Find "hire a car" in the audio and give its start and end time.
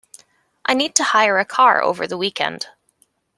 1.03-1.83